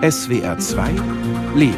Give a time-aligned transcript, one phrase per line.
[0.00, 0.90] SWR 2
[1.56, 1.74] Leben.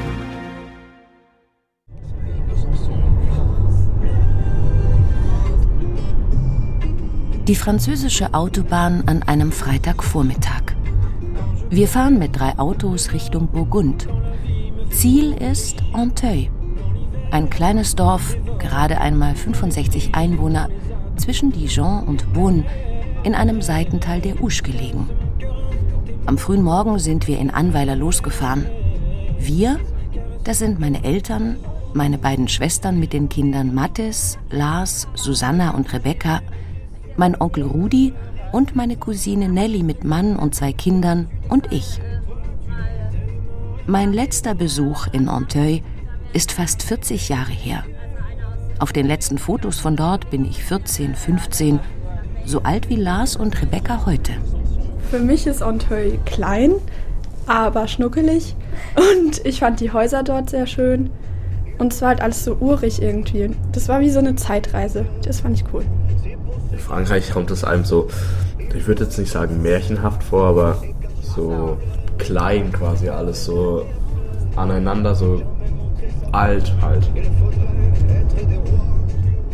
[7.49, 10.75] Die französische Autobahn an einem Freitagvormittag.
[11.71, 14.07] Wir fahren mit drei Autos Richtung Burgund.
[14.91, 16.51] Ziel ist Anteuil,
[17.31, 20.69] ein kleines Dorf, gerade einmal 65 Einwohner,
[21.17, 22.67] zwischen Dijon und Beaune,
[23.23, 25.09] in einem Seitental der Ouche gelegen.
[26.27, 28.67] Am frühen Morgen sind wir in Anweiler losgefahren.
[29.39, 29.81] Wir,
[30.45, 31.57] das sind meine Eltern,
[31.95, 36.41] meine beiden Schwestern mit den Kindern Mathis, Lars, Susanna und Rebecca,
[37.17, 38.13] mein Onkel Rudi
[38.53, 42.01] und meine Cousine Nelly mit Mann und zwei Kindern und ich.
[43.87, 45.83] Mein letzter Besuch in Anteuil
[46.33, 47.85] ist fast 40 Jahre her.
[48.79, 51.81] Auf den letzten Fotos von dort bin ich 14, 15,
[52.45, 54.33] so alt wie Lars und Rebecca heute.
[55.11, 56.71] Für mich ist Anteuil klein,
[57.47, 58.55] aber schnuckelig.
[58.95, 61.11] Und ich fand die Häuser dort sehr schön.
[61.79, 63.51] Und es war halt alles so urig irgendwie.
[63.73, 65.07] Das war wie so eine Zeitreise.
[65.25, 65.83] Das fand ich cool.
[66.71, 68.07] In Frankreich kommt es einem so,
[68.73, 70.81] ich würde jetzt nicht sagen märchenhaft vor, aber
[71.23, 71.77] so
[72.19, 73.85] klein quasi alles so
[74.55, 75.43] aneinander, so
[76.31, 77.11] alt halt.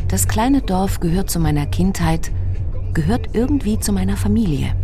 [0.09, 2.31] Das kleine Dorf gehört zu meiner Kindheit,
[2.93, 4.75] gehört irgendwie zu meiner Familie.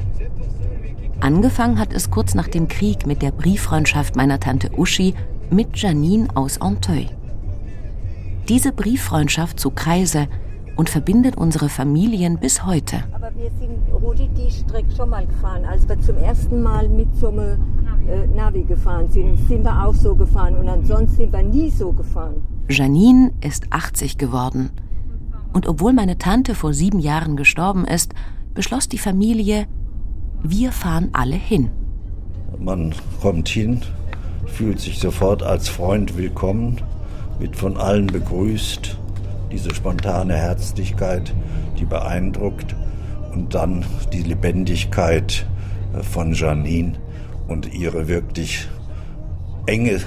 [1.22, 5.14] Angefangen hat es kurz nach dem Krieg mit der Brieffreundschaft meiner Tante Uschi
[5.50, 7.06] mit Janine aus Anteuil.
[8.48, 10.26] Diese Brieffreundschaft zog Kreise
[10.74, 13.04] und verbindet unsere Familien bis heute.
[13.12, 15.64] Aber wir sind, Rudi, die Strecke schon mal gefahren.
[15.64, 17.60] Als wir zum ersten Mal mit so einem
[18.08, 21.92] äh, Navi gefahren sind, sind wir auch so gefahren und ansonsten sind wir nie so
[21.92, 22.42] gefahren.
[22.68, 24.70] Janine ist 80 geworden.
[25.52, 28.12] Und obwohl meine Tante vor sieben Jahren gestorben ist,
[28.54, 29.68] beschloss die Familie,
[30.42, 31.70] wir fahren alle hin.
[32.58, 33.80] Man kommt hin,
[34.46, 36.80] fühlt sich sofort als Freund willkommen,
[37.38, 38.98] wird von allen begrüßt.
[39.50, 41.34] Diese spontane Herzlichkeit,
[41.78, 42.74] die beeindruckt.
[43.32, 45.46] Und dann die Lebendigkeit
[45.94, 46.94] äh, von Janine
[47.48, 48.68] und ihre wirklich
[49.66, 50.00] enge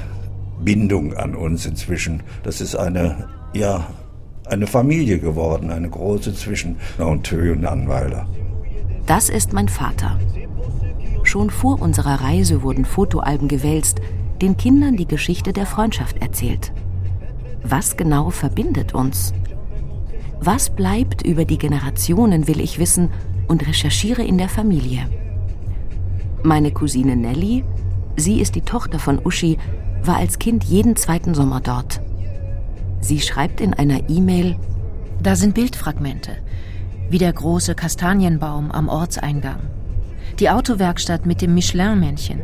[0.64, 2.22] Bindung an uns inzwischen.
[2.44, 3.88] Das ist eine, ja,
[4.46, 8.28] eine Familie geworden, eine große zwischen Nanteux und Annweiler.
[9.06, 10.20] Das ist mein Vater.
[11.24, 14.02] Schon vor unserer Reise wurden Fotoalben gewälzt,
[14.42, 16.72] den Kindern die Geschichte der Freundschaft erzählt.
[17.64, 19.34] Was genau verbindet uns?
[20.40, 23.10] Was bleibt über die Generationen, will ich wissen,
[23.48, 25.08] und recherchiere in der Familie.
[26.44, 27.64] Meine Cousine Nelly,
[28.16, 29.58] sie ist die Tochter von Uschi,
[30.04, 32.02] war als Kind jeden zweiten Sommer dort.
[33.02, 34.56] Sie schreibt in einer E-Mail,
[35.22, 36.38] da sind Bildfragmente,
[37.10, 39.60] wie der große Kastanienbaum am Ortseingang,
[40.40, 42.42] die Autowerkstatt mit dem Michelin-Männchen,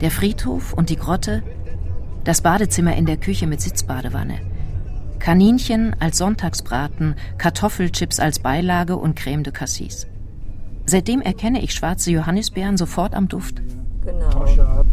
[0.00, 1.42] der Friedhof und die Grotte,
[2.24, 4.40] das Badezimmer in der Küche mit Sitzbadewanne,
[5.18, 10.06] Kaninchen als Sonntagsbraten, Kartoffelchips als Beilage und Creme de Cassis.
[10.86, 13.62] Seitdem erkenne ich schwarze Johannisbeeren sofort am Duft.
[14.04, 14.28] Genau.
[14.28, 14.86] Tasche hat,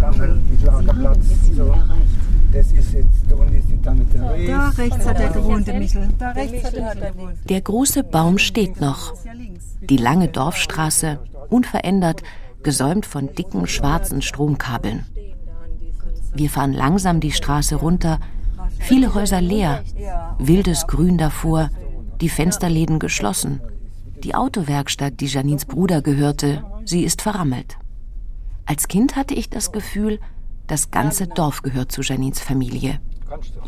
[0.00, 1.26] Gammel, Lagerplatz.
[1.56, 1.74] So.
[2.52, 4.04] Das ist jetzt, da unten ist die Tante
[4.46, 6.08] Da rechts hat er gewohnt, der Michel.
[6.18, 7.36] Da rechts hat er gewohnt.
[7.48, 9.14] Der große Baum steht noch.
[9.80, 11.20] Die lange Dorfstraße,
[11.50, 12.22] unverändert,
[12.62, 15.06] gesäumt von dicken schwarzen Stromkabeln.
[16.34, 18.18] Wir fahren langsam die Straße runter,
[18.78, 19.82] viele Häuser leer,
[20.38, 21.70] wildes Grün davor,
[22.20, 23.60] die Fensterläden geschlossen.
[24.24, 27.76] Die Autowerkstatt, die Janins Bruder gehörte, sie ist verrammelt.
[28.66, 30.18] Als Kind hatte ich das Gefühl,
[30.68, 33.00] das ganze Dorf gehört zu Janins Familie.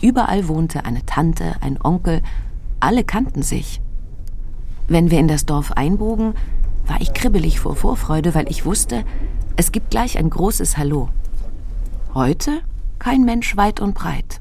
[0.00, 2.22] Überall wohnte eine Tante, ein Onkel,
[2.78, 3.80] alle kannten sich.
[4.86, 6.34] Wenn wir in das Dorf einbogen,
[6.86, 9.04] war ich kribbelig vor Vorfreude, weil ich wusste,
[9.56, 11.08] es gibt gleich ein großes Hallo.
[12.14, 12.60] Heute
[12.98, 14.40] kein Mensch weit und breit.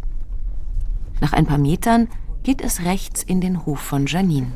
[1.21, 2.07] Nach ein paar Metern
[2.43, 4.51] geht es rechts in den Hof von Janine.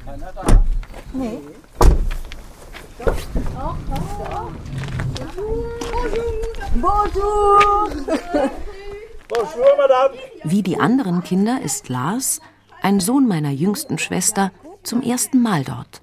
[10.43, 12.41] Wie die anderen Kinder ist Lars,
[12.81, 16.01] ein Sohn meiner jüngsten Schwester, zum ersten Mal dort.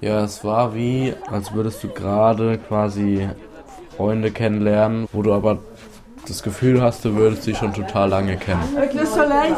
[0.00, 3.28] Ja, es war wie, als würdest du gerade quasi
[3.96, 5.58] Freunde kennenlernen, wo du aber
[6.26, 8.62] das Gefühl hast, du würdest sie schon total lange kennen.
[8.74, 9.54] Le soleil,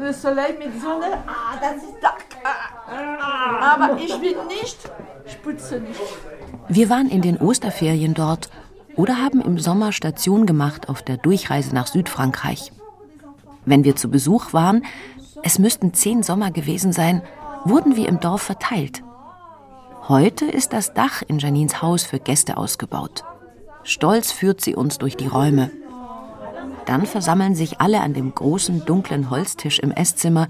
[0.00, 1.18] le soleil mit Sonne.
[1.26, 2.10] Ah, das ist da.
[2.44, 4.78] Ah, aber ich bin nicht,
[5.24, 6.00] ich putze nicht.
[6.68, 8.50] Wir waren in den Osterferien dort
[8.96, 12.72] oder haben im Sommer Station gemacht auf der Durchreise nach Südfrankreich.
[13.64, 14.84] Wenn wir zu Besuch waren,
[15.42, 17.22] es müssten zehn Sommer gewesen sein,
[17.64, 19.02] wurden wir im Dorf verteilt.
[20.08, 23.24] Heute ist das Dach in Janins Haus für Gäste ausgebaut.
[23.84, 25.70] Stolz führt sie uns durch die Räume.
[26.86, 30.48] Dann versammeln sich alle an dem großen dunklen Holztisch im Esszimmer,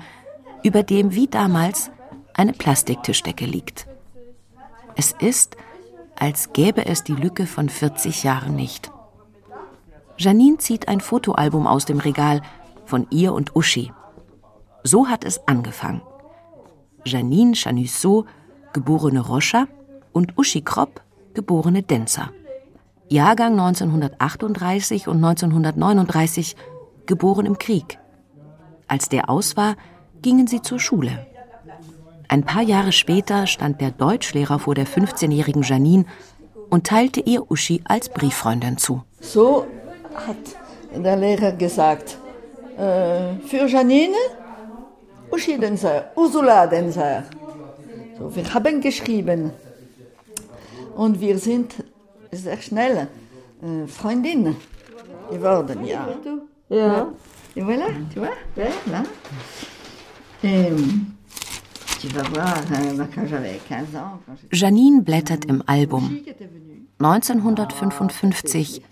[0.63, 1.91] über dem wie damals
[2.35, 3.87] eine Plastiktischdecke liegt.
[4.97, 5.57] Es ist,
[6.17, 8.91] als gäbe es die Lücke von 40 Jahren nicht.
[10.19, 12.43] Janine zieht ein Fotoalbum aus dem Regal
[12.85, 13.93] von ihr und Uschi.
[14.85, 16.03] So hat es angefangen.
[17.05, 18.27] Janine Chanussot,
[18.73, 19.67] geborene Rocha,
[20.13, 21.03] und Uschi Kropp,
[21.35, 22.31] geborene Denzer.
[23.09, 26.57] Jahrgang 1938 und 1939,
[27.07, 27.99] geboren im Krieg.
[28.89, 29.77] Als der aus war,
[30.21, 31.27] gingen sie zur Schule.
[32.33, 36.07] Ein paar Jahre später stand der Deutschlehrer vor der 15-jährigen Janine
[36.71, 39.03] und teilte ihr Uschi als Brieffreundin zu.
[39.21, 39.67] So
[40.15, 40.39] hat
[40.97, 42.17] der Lehrer gesagt,
[42.79, 44.17] äh, für Janine,
[45.31, 47.25] Uschi Denzer, Ursula Denzer.
[48.19, 49.51] So, wir haben geschrieben
[50.97, 51.75] und wir sind
[52.31, 53.09] sehr schnell
[53.63, 54.57] äh, Freundinnen
[55.31, 56.09] geworden, ja.
[56.71, 57.09] Ja.
[57.55, 58.31] Et voilà, tu vois,
[58.87, 59.03] là.
[60.43, 60.73] Et,
[64.53, 66.19] Janine blättert im Album.
[66.99, 68.83] 1955,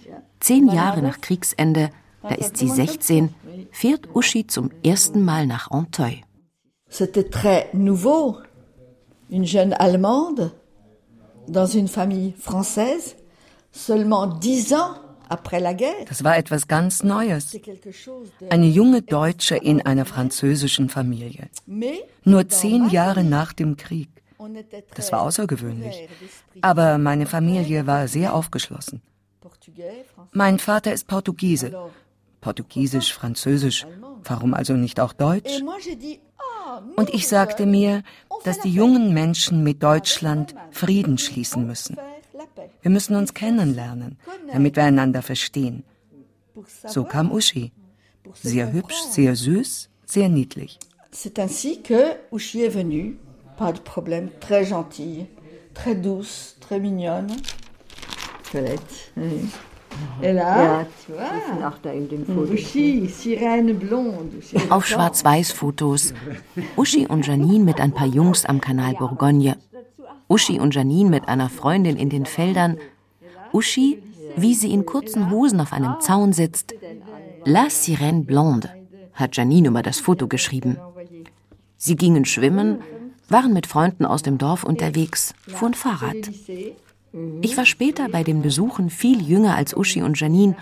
[0.40, 1.90] zehn Jahre nach Kriegsende,
[2.22, 3.34] da ist sie 16,
[3.70, 6.20] fährt Uschi zum ersten Mal nach Anteuil.
[6.88, 8.38] C'était très nouveau.
[9.30, 10.50] Une jeune Allemande
[11.46, 13.16] dans une famille française,
[13.70, 14.96] seulement dix ans.
[16.08, 17.56] Das war etwas ganz Neues.
[18.50, 21.48] Eine junge Deutsche in einer französischen Familie.
[22.24, 24.08] Nur zehn Jahre nach dem Krieg.
[24.94, 26.08] Das war außergewöhnlich.
[26.60, 29.02] Aber meine Familie war sehr aufgeschlossen.
[30.32, 31.76] Mein Vater ist Portugiese.
[32.40, 33.86] Portugiesisch, Französisch.
[34.24, 35.62] Warum also nicht auch Deutsch?
[36.96, 38.02] Und ich sagte mir,
[38.44, 41.96] dass die jungen Menschen mit Deutschland Frieden schließen müssen.
[42.82, 44.18] Wir müssen uns kennenlernen,
[44.52, 45.84] damit wir einander verstehen.
[46.86, 47.72] So kam Uschi.
[48.34, 50.78] Sehr hübsch, sehr süß, sehr niedlich.
[51.12, 53.16] C'est ainsi que Uschi est venue.
[53.56, 55.26] Pas de problème, très gentille,
[55.74, 57.28] très douce, très mignonne.
[58.52, 59.12] Colette.
[59.16, 59.48] oui.
[60.22, 62.52] Et là, Ja, tu die vois, sind auch da in dem Foto.
[62.52, 64.40] Uschi, sirène blonde.
[64.70, 66.14] Auf Schwarz-Weiß-Fotos.
[66.76, 69.56] Uschi und Janine mit ein paar Jungs am Kanal Bourgogne.
[70.30, 72.78] Uschi und Janine mit einer Freundin in den Feldern.
[73.52, 74.00] Uschi,
[74.36, 76.72] wie sie in kurzen Hosen auf einem Zaun sitzt.
[77.44, 78.70] La Sirène Blonde,
[79.12, 80.78] hat Janine über das Foto geschrieben.
[81.76, 82.78] Sie gingen schwimmen,
[83.28, 86.30] waren mit Freunden aus dem Dorf unterwegs, fuhren Fahrrad.
[87.42, 90.54] Ich war später bei den Besuchen viel jünger als Uschi und Janine,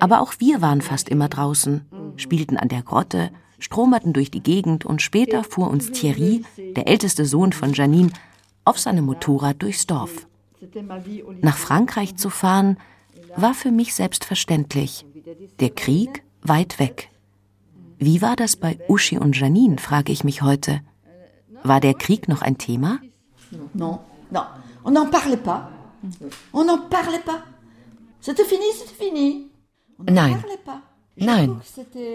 [0.00, 1.82] aber auch wir waren fast immer draußen,
[2.16, 6.42] spielten an der Grotte, stromerten durch die Gegend und später fuhr uns Thierry,
[6.74, 8.10] der älteste Sohn von Janine,
[8.64, 10.26] auf seinem Motorrad durchs Dorf.
[11.40, 12.78] Nach Frankreich zu fahren,
[13.36, 15.04] war für mich selbstverständlich.
[15.60, 17.10] Der Krieg weit weg.
[17.98, 20.80] Wie war das bei Uschi und Janine, frage ich mich heute.
[21.62, 22.98] War der Krieg noch ein Thema?
[23.72, 24.00] Non,
[24.30, 24.42] non,
[24.84, 25.68] on n'en parlait pas.
[26.52, 27.42] On n'en parlait pas.
[28.20, 29.50] C'était fini, c'était fini.
[29.98, 30.44] On n'en Nein.
[31.16, 31.60] Nein,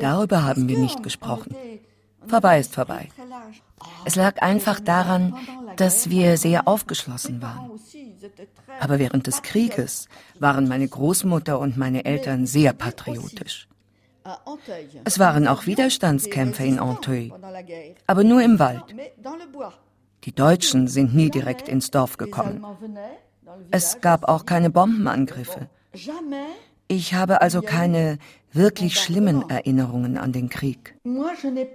[0.02, 1.56] darüber haben wir nicht gesprochen.
[2.28, 3.10] Vorbei ist vorbei.
[4.06, 5.36] Es lag einfach daran,
[5.76, 7.72] dass wir sehr aufgeschlossen waren.
[8.80, 10.08] Aber während des Krieges
[10.40, 13.68] waren meine Großmutter und meine Eltern sehr patriotisch.
[15.06, 17.32] Es waren auch Widerstandskämpfer in Anteuil,
[18.06, 18.84] aber nur im Wald.
[20.26, 22.66] Die Deutschen sind nie direkt ins Dorf gekommen.
[23.72, 25.70] Es gab auch keine Bombenangriffe.
[26.88, 28.20] Ich habe also keine
[28.52, 30.96] wirklich schlimmen Erinnerungen an den Krieg.
[31.04, 31.68] Moi, je n'ai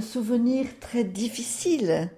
[0.00, 2.10] souvenir très difficile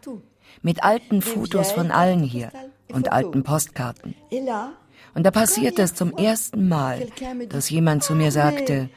[0.61, 2.51] Mit alten Fotos von allen hier
[2.91, 4.15] und alten Postkarten.
[5.15, 7.07] Und da passierte es zum ersten Mal,
[7.49, 8.89] dass jemand zu mir sagte,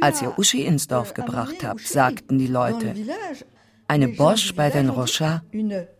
[0.00, 2.94] als ihr Uschi ins Dorf gebracht habt, sagten die Leute,
[3.86, 5.40] eine Bosch bei den Rochas,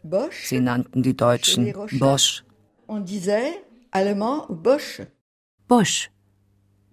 [0.03, 0.49] Bosch.
[0.49, 2.45] sie nannten die Deutschen Bosch.
[2.89, 3.55] On disait
[3.93, 5.03] allemand ou Bosch.
[5.69, 6.11] Bush.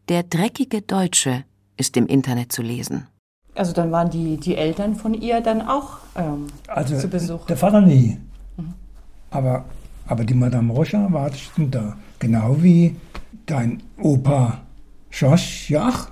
[0.08, 1.44] Der dreckige Deutsche
[1.78, 3.08] ist im Internet zu lesen.
[3.56, 7.46] Also dann waren die, die Eltern von ihr dann auch ähm, Also zu Besuch.
[7.48, 8.18] der Vater nie.
[9.32, 9.66] Aber,
[10.12, 11.98] aber die Madame Rocha war da.
[12.20, 12.96] Genau wie
[13.46, 14.62] dein Opa
[15.10, 16.12] Jach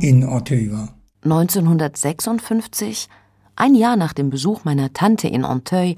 [0.00, 0.88] in Auteuil war.
[1.24, 3.08] 1956,
[3.56, 5.96] ein Jahr nach dem Besuch meiner Tante in Anteuil,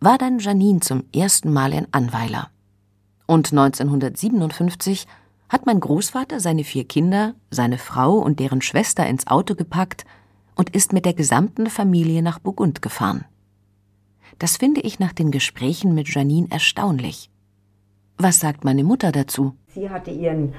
[0.00, 2.48] war dann Janine zum ersten Mal in Anweiler.
[3.26, 5.06] Und 1957
[5.50, 10.06] hat mein Großvater seine vier Kinder, seine Frau und deren Schwester ins Auto gepackt
[10.54, 13.26] und ist mit der gesamten Familie nach Burgund gefahren.
[14.38, 17.30] Das finde ich nach den Gesprächen mit Janine erstaunlich.
[18.18, 19.54] Was sagt meine Mutter dazu?
[19.68, 20.54] Sie hatte ihren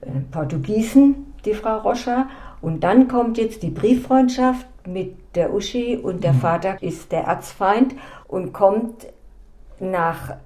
[0.00, 2.28] äh, Portugiesen, die Frau Rocha,
[2.60, 6.40] und dann kommt jetzt die Brieffreundschaft mit der Uschi und der mhm.
[6.40, 7.94] Vater ist der Erzfeind
[8.26, 9.06] und kommt
[9.80, 10.36] nach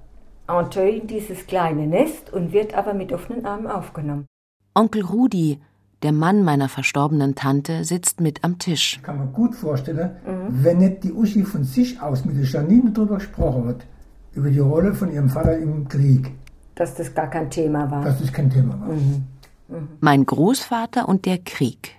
[0.46, 4.26] Anteuil in dieses kleine Nest und wird aber mit offenen Armen aufgenommen.
[4.74, 5.60] Onkel Rudi,
[6.02, 9.00] der Mann meiner verstorbenen Tante, sitzt mit am Tisch.
[9.02, 10.64] Kann mir gut vorstellen, mhm.
[10.64, 13.86] wenn nicht die Uschi von sich aus mit der Janine darüber gesprochen hat,
[14.34, 16.32] über die Rolle von ihrem Vater im Krieg.
[16.74, 18.04] Dass das gar kein Thema war.
[18.04, 18.88] Dass das kein Thema war.
[18.88, 19.24] Mhm.
[19.68, 19.88] Mhm.
[20.00, 21.92] Mein Großvater und der Krieg.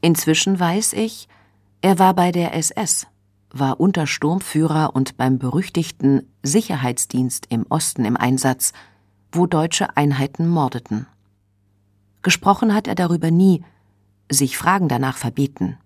[0.00, 1.28] Inzwischen weiß ich,
[1.82, 3.06] er war bei der SS
[3.52, 8.72] war Untersturmführer und beim berüchtigten Sicherheitsdienst im Osten im Einsatz,
[9.32, 11.06] wo deutsche Einheiten mordeten.
[12.22, 13.64] Gesprochen hat er darüber nie,
[14.30, 15.78] sich Fragen danach verbieten.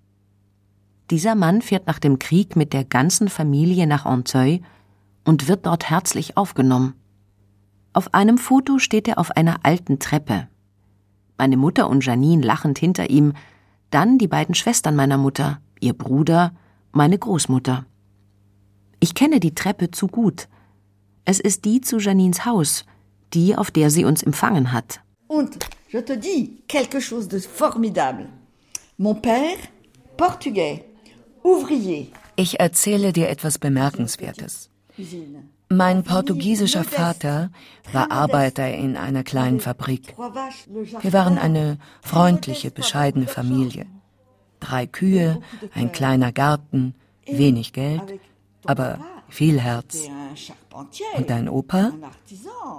[1.11, 4.61] Dieser Mann fährt nach dem Krieg mit der ganzen Familie nach Anteuil
[5.25, 6.95] und wird dort herzlich aufgenommen.
[7.93, 10.49] Auf einem Foto steht er auf einer alten Treppe.
[11.39, 13.35] Meine Mutter und Janine lachend hinter ihm,
[13.91, 16.53] dann die beiden Schwestern meiner Mutter, ihr Bruder
[16.91, 17.87] meine Großmutter.
[19.01, 20.49] Ich kenne die Treppe zu gut.
[21.25, 22.85] Es ist die zu Janines Haus,
[23.35, 25.01] die, auf der sie uns empfangen hat.
[25.27, 25.59] Und
[25.95, 28.27] je te dis quelque chose de formidable.
[28.99, 29.59] Mon père,
[30.17, 30.85] portugais,
[31.45, 32.11] ouvrier.
[32.37, 34.71] Ich erzähle dir etwas Bemerkenswertes.
[35.69, 37.51] Mein portugiesischer Vater
[37.93, 40.15] war Arbeiter in einer kleinen Fabrik.
[41.01, 43.87] Wir waren eine freundliche, bescheidene Familie.
[44.59, 45.41] Drei Kühe,
[45.75, 46.95] ein kleiner Garten,
[47.27, 48.21] wenig Geld,
[48.65, 48.99] aber
[49.29, 50.09] viel Herz.
[51.17, 51.93] Und dein Opa?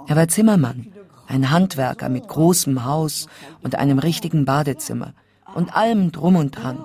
[0.06, 0.92] Er war Zimmermann,
[1.28, 3.26] ein Handwerker mit großem Haus
[3.62, 5.14] und einem richtigen Badezimmer
[5.54, 6.84] und allem drum und dran.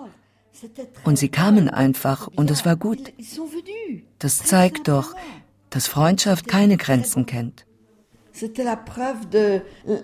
[1.03, 3.11] Und sie kamen einfach und es war gut.
[4.19, 5.15] Das zeigt doch,
[5.69, 7.65] dass Freundschaft keine Grenzen kennt.
[8.33, 9.61] C'était la preuve de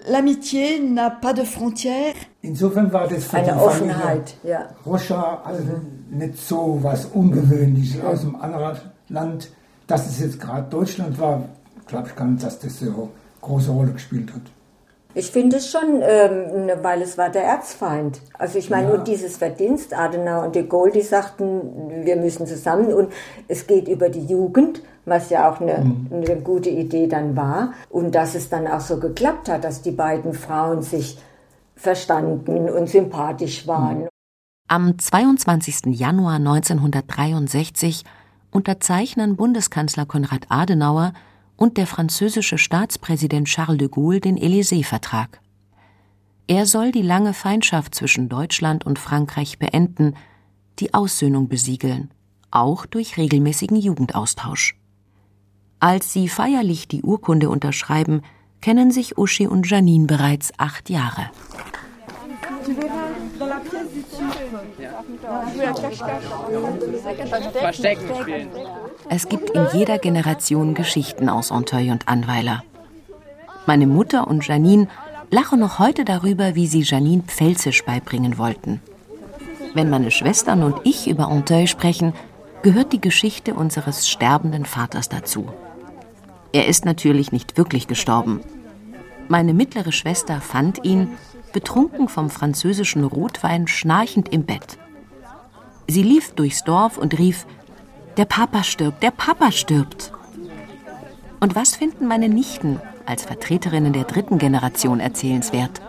[0.09, 2.13] l'amitié n'a pas de frontières.
[2.41, 4.67] Insofern war das für eine Offenheit, ja.
[4.85, 5.79] Rocha also
[6.09, 8.77] nicht so was Ungewöhnliches aus einem anderen
[9.07, 9.49] Land.
[9.87, 11.47] Dass es jetzt gerade Deutschland war,
[11.87, 13.09] glaube ich gar nicht, dass das so
[13.41, 14.41] große Rolle gespielt hat.
[15.13, 18.21] Ich finde es schon, ähm, weil es war der Erzfeind.
[18.37, 18.93] Also ich meine, ja.
[18.93, 23.11] und dieses Verdienst, Adenauer und de Gaulle, die sagten, wir müssen zusammen und
[23.47, 26.07] es geht über die Jugend, was ja auch eine, mhm.
[26.11, 27.73] eine gute Idee dann war.
[27.89, 31.17] Und dass es dann auch so geklappt hat, dass die beiden Frauen sich
[31.75, 34.01] verstanden und sympathisch waren.
[34.01, 34.07] Mhm.
[34.67, 35.97] Am 22.
[35.97, 38.03] Januar 1963
[38.51, 41.13] unterzeichnen Bundeskanzler Konrad Adenauer
[41.57, 45.41] und der französische Staatspräsident Charles de Gaulle den Élysée-Vertrag.
[46.47, 50.15] Er soll die lange Feindschaft zwischen Deutschland und Frankreich beenden,
[50.79, 52.11] die Aussöhnung besiegeln,
[52.51, 54.77] auch durch regelmäßigen Jugendaustausch.
[55.79, 58.21] Als sie feierlich die Urkunde unterschreiben,
[58.61, 61.29] kennen sich Uschi und Janine bereits acht Jahre.
[67.59, 68.49] Verstecken spielen.
[69.09, 72.63] Es gibt in jeder Generation Geschichten aus Anteuil und Anweiler.
[73.65, 74.87] Meine Mutter und Janine
[75.29, 78.81] lachen noch heute darüber, wie sie Janine Pfälzisch beibringen wollten.
[79.73, 82.13] Wenn meine Schwestern und ich über Anteuil sprechen,
[82.63, 85.47] gehört die Geschichte unseres sterbenden Vaters dazu.
[86.53, 88.41] Er ist natürlich nicht wirklich gestorben.
[89.27, 91.09] Meine mittlere Schwester fand ihn,
[91.57, 94.77] betrunken vom französischen Rotwein, schnarchend im Bett.
[95.87, 97.47] Sie lief durchs Dorf und rief,
[98.15, 100.11] der Papa stirbt, der Papa stirbt.
[101.39, 105.81] Und was finden meine Nichten als Vertreterinnen der dritten Generation erzählenswert?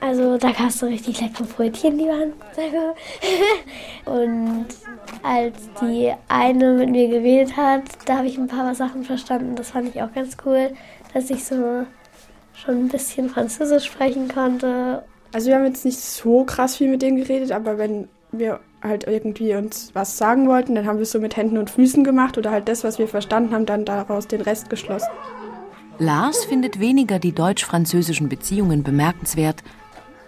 [0.00, 4.06] Also da gab es so richtig leckere Brötchen, die waren gut.
[4.06, 4.66] Und
[5.22, 9.56] als die eine mit mir geredet hat, da habe ich ein paar Sachen verstanden.
[9.56, 10.70] Das fand ich auch ganz cool,
[11.12, 11.84] dass ich so
[12.54, 15.04] schon ein bisschen Französisch sprechen konnte.
[15.32, 19.04] Also wir haben jetzt nicht so krass viel mit denen geredet, aber wenn wir halt
[19.06, 22.36] irgendwie uns was sagen wollten, dann haben wir es so mit Händen und Füßen gemacht
[22.36, 25.08] oder halt das, was wir verstanden haben, dann daraus den Rest geschlossen.
[25.98, 29.62] Lars findet weniger die deutsch-französischen Beziehungen bemerkenswert,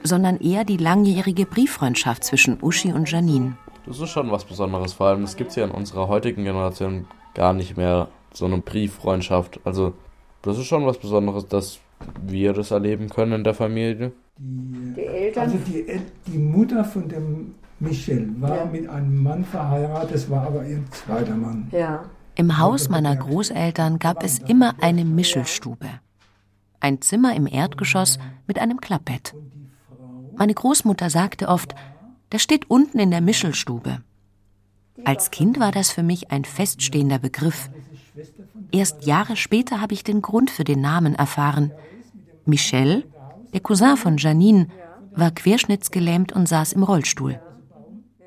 [0.03, 3.57] sondern eher die langjährige Brieffreundschaft zwischen Uschi und Janine.
[3.87, 7.53] Das ist schon was Besonderes, vor allem es gibt ja in unserer heutigen Generation gar
[7.53, 9.61] nicht mehr so eine Brieffreundschaft.
[9.65, 9.95] Also
[10.43, 11.81] das ist schon was Besonderes, dass
[12.23, 14.13] wir das erleben können in der Familie.
[14.39, 15.45] Die, die Eltern.
[15.45, 18.65] Also die, die Mutter von dem Michel war ja.
[18.65, 21.69] mit einem Mann verheiratet, das war aber ihr zweiter Mann.
[21.73, 22.05] Ja.
[22.37, 25.87] Im Haus meiner Großeltern gab es immer eine Mischelstube.
[26.81, 29.35] Ein Zimmer im Erdgeschoss mit einem Klappbett.
[30.37, 31.75] Meine Großmutter sagte oft,
[32.31, 34.01] das steht unten in der Mischelstube.
[35.05, 37.71] Als Kind war das für mich ein feststehender Begriff.
[38.71, 41.73] Erst Jahre später habe ich den Grund für den Namen erfahren.
[42.45, 43.05] Michel,
[43.53, 44.69] der Cousin von Janine,
[45.13, 47.41] war querschnittsgelähmt und saß im Rollstuhl.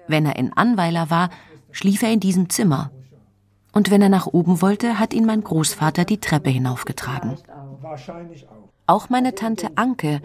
[0.08, 1.30] Wenn er in Anweiler war,
[1.72, 2.92] schlief er in diesem Zimmer.
[3.74, 7.38] Und wenn er nach oben wollte, hat ihn mein Großvater die Treppe hinaufgetragen.
[8.88, 10.22] Auch meine Tante Anke,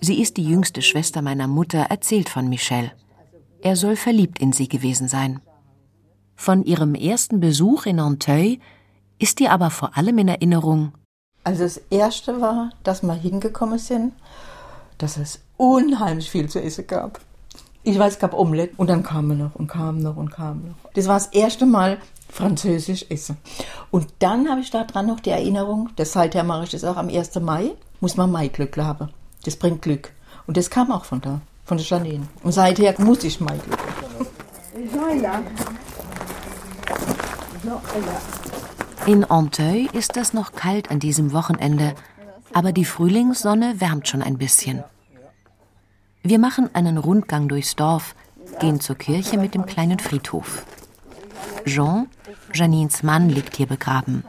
[0.00, 2.92] sie ist die jüngste Schwester meiner Mutter, erzählt von Michel.
[3.60, 5.40] Er soll verliebt in sie gewesen sein.
[6.34, 8.58] Von ihrem ersten Besuch in Nanteuil
[9.18, 10.92] ist ihr aber vor allem in Erinnerung.
[11.44, 14.12] Also das erste war, dass wir hingekommen sind,
[14.98, 17.20] dass es unheimlich viel zu essen gab.
[17.82, 20.90] Ich weiß, es gab Omelette und dann kam noch und kam noch und kam noch.
[20.94, 23.36] Das war das erste Mal französisch essen.
[23.92, 27.08] Und dann habe ich daran noch die Erinnerung, das seither mache ich das auch am
[27.08, 27.36] 1.
[27.36, 27.70] Mai,
[28.00, 29.10] muss man Maiglück haben.
[29.44, 30.10] Das bringt Glück.
[30.48, 32.26] Und das kam auch von da, von der Janine.
[32.42, 34.26] Und seither muss ich Maiglück haben.
[39.06, 41.94] In Anteuil ist es noch kalt an diesem Wochenende,
[42.52, 44.82] aber die Frühlingssonne wärmt schon ein bisschen.
[46.22, 48.16] Wir machen einen Rundgang durchs Dorf,
[48.58, 50.66] gehen zur Kirche mit dem kleinen Friedhof.
[51.64, 52.08] Jean,
[52.52, 54.24] Janines Mann, liegt hier begraben.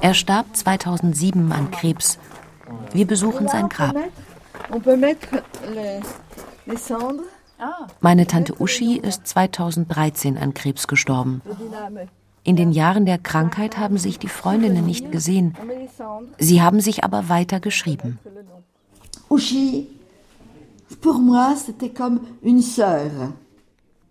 [0.00, 2.20] Er starb 2007 an Krebs.
[2.92, 3.96] Wir besuchen sein Grab.
[8.00, 11.42] Meine Tante Uschi ist 2013 an Krebs gestorben.
[12.42, 15.54] In den Jahren der Krankheit haben sich die Freundinnen nicht gesehen.
[16.38, 18.18] Sie haben sich aber weiter geschrieben.
[19.28, 19.86] Uschi,
[21.00, 23.32] Pour moi, c'était comme une sœur.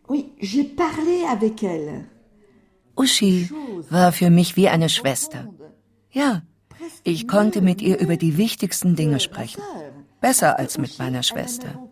[0.08, 2.06] Oui, j'ai parlé avec elle.
[2.96, 3.50] Uschi
[3.90, 5.48] war für mich wie eine Schwester.
[6.12, 6.42] Ja,
[7.04, 9.62] ich konnte mit ihr über die wichtigsten Dinge sprechen.
[10.20, 11.88] Besser als mit meiner Schwester.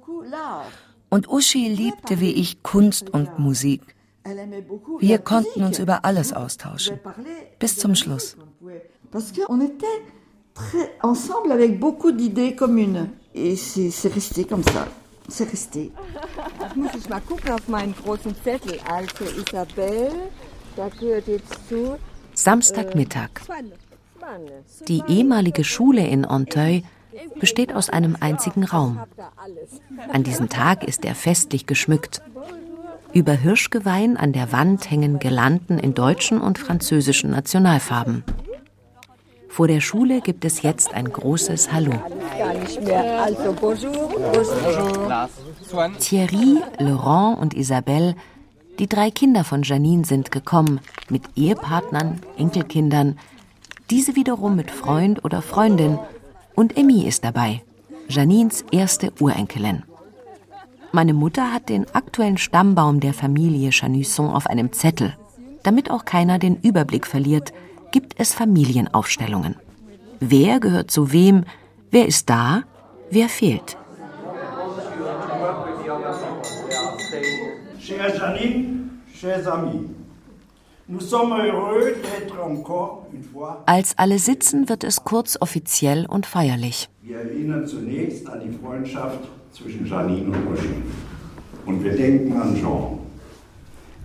[1.09, 3.95] Und Uschi liebte wie ich Kunst und Musik.
[4.99, 6.99] Wir konnten uns über alles austauschen.
[7.59, 8.35] Bis zum Schluss.
[11.01, 13.09] Ensemble avec beaucoup d'idées communes.
[13.33, 14.87] Et c'est resté comme ça.
[15.29, 15.91] C'est resté.
[16.59, 18.79] Jetzt muss ich mal gucken auf meinen großen Zettel.
[18.89, 20.09] Also Isabel,
[20.75, 21.97] da gehört jetzt zu.
[22.33, 23.29] Samstagmittag.
[24.87, 26.83] Die ehemalige Schule in Anteuil
[27.39, 28.99] besteht aus einem einzigen Raum.
[30.11, 32.21] An diesem Tag ist er festlich geschmückt.
[33.13, 38.23] Über Hirschgeweihen an der Wand hängen Girlanden in deutschen und französischen Nationalfarben.
[39.49, 41.93] Vor der Schule gibt es jetzt ein großes Hallo.
[45.99, 48.15] Thierry, Laurent und Isabelle,
[48.77, 53.17] die drei Kinder von Janine, sind gekommen, mit Ehepartnern, Enkelkindern,
[53.89, 55.97] diese wiederum mit Freund oder Freundin.
[56.53, 57.63] Und Emmy ist dabei,
[58.09, 59.83] Janines erste Urenkelin.
[60.91, 65.15] Meine Mutter hat den aktuellen Stammbaum der Familie Chanusson auf einem Zettel,
[65.63, 67.53] damit auch keiner den Überblick verliert–
[67.91, 69.55] gibt es Familienaufstellungen.
[70.19, 71.45] Wer gehört zu wem,
[71.91, 72.63] wer ist da,
[73.09, 73.77] wer fehlt.
[79.19, 79.87] Chers amis,
[80.87, 83.63] nous sommes heureux d'être encore une fois.
[83.65, 86.87] Als alle sitzen, wird es kurz offiziell und feierlich.
[87.01, 89.21] Wir erinnern zunächst an die Freundschaft
[89.57, 90.69] zwischen Janine und Uschi.
[91.65, 92.99] Und wir denken an Jean.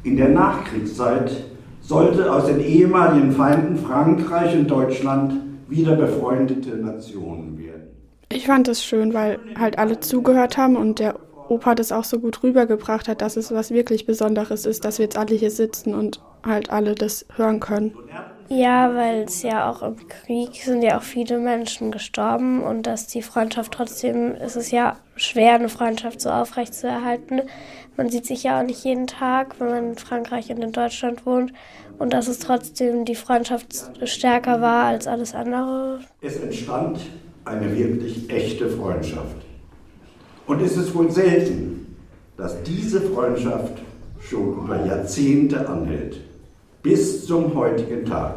[0.02, 1.44] In der Nachkriegszeit
[1.80, 5.34] sollte aus den ehemaligen Feinden Frankreich und Deutschland
[5.68, 7.82] wieder befreundete Nationen werden.
[8.30, 12.18] Ich fand es schön, weil halt alle zugehört haben und der Opa das auch so
[12.18, 15.94] gut rübergebracht hat, dass es was wirklich Besonderes ist, dass wir jetzt alle hier sitzen
[15.94, 17.92] und halt alle das hören können.
[18.54, 23.06] Ja, weil es ja auch im Krieg sind ja auch viele Menschen gestorben und dass
[23.06, 27.40] die Freundschaft trotzdem, es ist ja schwer, eine Freundschaft so aufrecht zu erhalten.
[27.96, 31.24] Man sieht sich ja auch nicht jeden Tag, wenn man in Frankreich und in Deutschland
[31.24, 31.54] wohnt.
[31.98, 33.68] Und dass es trotzdem die Freundschaft
[34.04, 36.00] stärker war als alles andere.
[36.20, 36.98] Es entstand
[37.46, 39.36] eine wirklich echte Freundschaft.
[40.46, 41.96] Und es ist wohl selten,
[42.36, 43.78] dass diese Freundschaft
[44.20, 46.20] schon über Jahrzehnte anhält
[46.82, 48.36] bis zum heutigen Tag.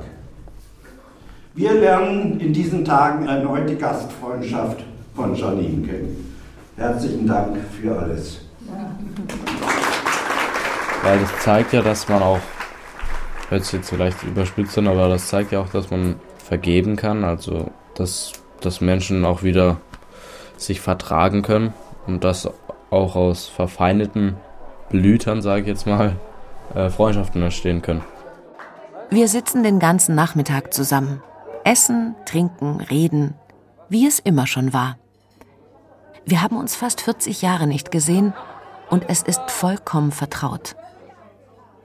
[1.55, 4.83] Wir lernen in diesen Tagen erneut die Gastfreundschaft
[5.15, 6.35] von Janine kennen.
[6.77, 8.41] Herzlichen Dank für alles.
[11.01, 12.39] Weil das zeigt ja, dass man auch,
[13.49, 17.23] hört sich jetzt vielleicht überspitzt an, aber das zeigt ja auch, dass man vergeben kann,
[17.23, 19.77] also dass, dass Menschen auch wieder
[20.57, 21.73] sich vertragen können
[22.05, 22.49] und dass
[22.89, 24.35] auch aus verfeindeten
[24.89, 26.17] Blütern, sage ich jetzt mal,
[26.73, 28.01] äh, Freundschaften entstehen können.
[29.09, 31.21] Wir sitzen den ganzen Nachmittag zusammen.
[31.63, 33.35] Essen, trinken, reden,
[33.87, 34.97] wie es immer schon war.
[36.25, 38.33] Wir haben uns fast 40 Jahre nicht gesehen
[38.89, 40.75] und es ist vollkommen vertraut.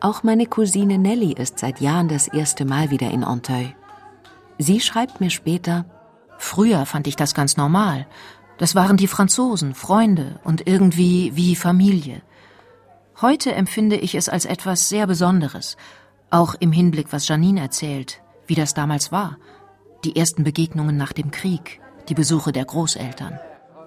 [0.01, 3.75] Auch meine Cousine Nelly ist seit Jahren das erste Mal wieder in Anteuil.
[4.59, 5.85] Sie schreibt mir später,
[6.39, 8.07] Früher fand ich das ganz normal.
[8.57, 12.23] Das waren die Franzosen, Freunde und irgendwie wie Familie.
[13.21, 15.77] Heute empfinde ich es als etwas sehr Besonderes,
[16.31, 19.37] auch im Hinblick, was Janine erzählt, wie das damals war.
[20.05, 23.39] Die ersten Begegnungen nach dem Krieg, die Besuche der Großeltern.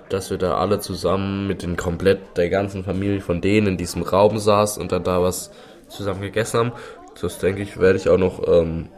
[0.09, 4.03] Dass wir da alle zusammen mit den komplett der ganzen Familie von denen in diesem
[4.03, 5.51] Raum saßen und dann da was
[5.87, 6.71] zusammen gegessen haben,
[7.19, 8.89] das denke ich, werde ich auch noch ähm,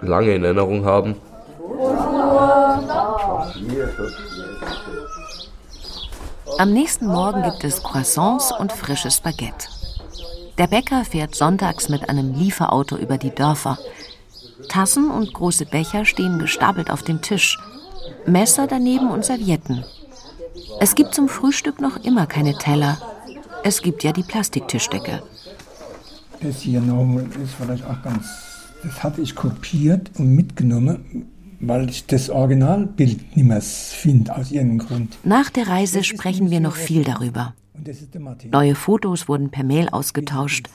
[0.00, 1.16] lange in Erinnerung haben.
[6.58, 9.79] Am nächsten Morgen gibt es Croissants und frisches Baguette.
[10.60, 13.78] Der Bäcker fährt sonntags mit einem Lieferauto über die Dörfer.
[14.68, 17.58] Tassen und große Becher stehen gestapelt auf dem Tisch.
[18.26, 19.86] Messer daneben und Servietten.
[20.78, 22.98] Es gibt zum Frühstück noch immer keine Teller.
[23.64, 25.22] Es gibt ja die Plastiktischdecke.
[26.42, 28.26] Das hier noch ist vielleicht auch ganz.
[28.82, 31.26] Das hatte ich kopiert und mitgenommen
[31.60, 35.18] weil ich das Originalbild nicht mehr finde, aus irgendeinem Grund.
[35.24, 37.54] Nach der Reise sprechen wir noch viel darüber.
[38.50, 40.68] Neue Fotos wurden per Mail ausgetauscht.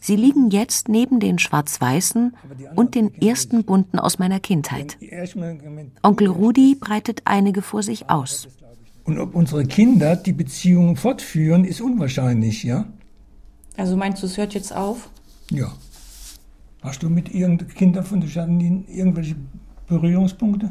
[0.00, 2.34] Sie liegen jetzt neben den schwarz-weißen
[2.74, 4.96] und den ersten bunten aus meiner Kindheit.
[6.02, 8.48] Onkel Rudi breitet einige vor sich aus.
[9.04, 12.86] Und ob unsere Kinder die Beziehung fortführen, ist unwahrscheinlich, ja?
[13.76, 15.08] Also meinst du, es hört jetzt auf?
[15.50, 15.72] Ja.
[16.82, 19.36] Hast du mit irgendeinen Kindern von der Janine irgendwelche
[19.86, 20.70] Berührungspunkte?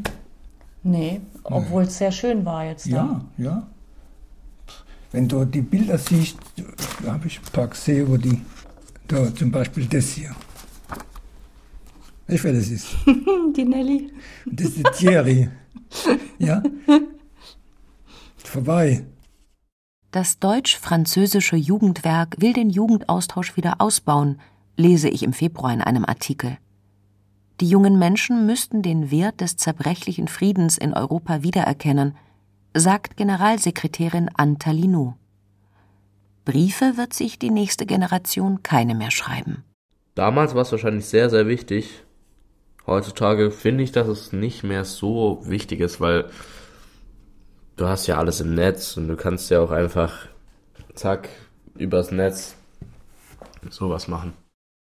[0.83, 2.85] Nee, obwohl es sehr schön war jetzt.
[2.85, 3.43] Ja, da.
[3.43, 3.67] ja.
[5.11, 6.37] Wenn du die Bilder siehst,
[7.03, 8.41] da habe ich ein paar gesehen, wo die,
[9.07, 10.35] da zum Beispiel das hier.
[12.27, 12.87] Weißt du, wer das ist?
[13.55, 14.11] die Nelly.
[14.45, 15.49] Das ist die Thierry.
[16.37, 16.61] ja?
[18.37, 19.05] Vorbei.
[20.11, 24.39] Das deutsch-französische Jugendwerk will den Jugendaustausch wieder ausbauen,
[24.75, 26.57] lese ich im Februar in einem Artikel.
[27.59, 32.15] Die jungen Menschen müssten den Wert des zerbrechlichen Friedens in Europa wiedererkennen,
[32.73, 35.15] sagt Generalsekretärin Anta Linou.
[36.45, 39.63] Briefe wird sich die nächste Generation keine mehr schreiben.
[40.15, 42.03] Damals war es wahrscheinlich sehr, sehr wichtig.
[42.87, 46.29] Heutzutage finde ich, dass es nicht mehr so wichtig ist, weil
[47.75, 50.27] du hast ja alles im Netz und du kannst ja auch einfach,
[50.95, 51.29] zack,
[51.75, 52.55] übers Netz
[53.69, 54.33] sowas machen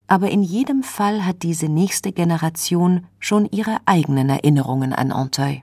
[0.07, 5.61] aber in jedem Fall hat diese nächste Generation schon ihre eigenen Erinnerungen an Anteuil.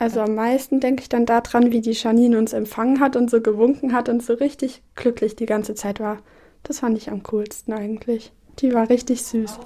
[0.00, 3.40] Also am meisten denke ich dann daran, wie die Janine uns empfangen hat und so
[3.40, 6.18] gewunken hat und so richtig glücklich die ganze Zeit war.
[6.62, 8.32] Das fand ich am coolsten eigentlich.
[8.60, 9.58] Die war richtig süß.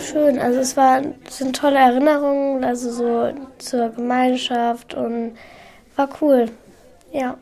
[0.00, 5.32] Schön, also es, war, es sind tolle Erinnerungen, also so zur Gemeinschaft und
[5.96, 6.46] war cool.
[7.12, 7.36] Ja.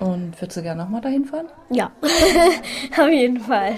[0.00, 1.46] Und würdest du gerne nochmal dahin fahren?
[1.68, 1.92] Ja,
[2.98, 3.74] auf jeden Fall.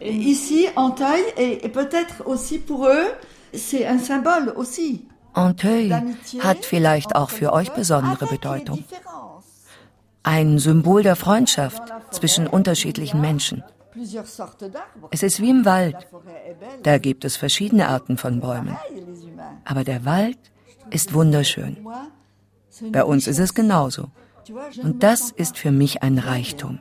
[0.00, 3.08] Ici, Anteuil, et peut-être aussi pour eux,
[3.54, 5.06] c'est un symbole aussi.
[5.34, 5.92] Anteuil
[6.40, 8.82] hat vielleicht auch für euch besondere Bedeutung.
[10.22, 13.62] Ein Symbol der Freundschaft zwischen unterschiedlichen Menschen.
[15.10, 15.96] Es ist wie im Wald.
[16.82, 18.76] Da gibt es verschiedene Arten von Bäumen.
[19.64, 20.38] Aber der Wald
[20.90, 21.86] ist wunderschön.
[22.90, 24.10] Bei uns ist es genauso.
[24.82, 26.78] Und das ist für mich ein Reichtum.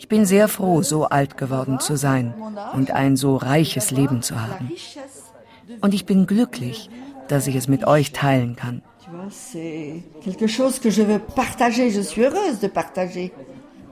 [0.00, 2.32] Ich bin sehr froh, so alt geworden zu sein
[2.72, 4.72] und ein so reiches Leben zu haben.
[5.82, 6.88] Und ich bin glücklich,
[7.28, 8.80] dass ich es mit euch teilen kann.
[12.70, 13.30] partager.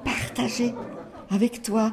[0.03, 0.75] Partager
[1.29, 1.90] avec toi.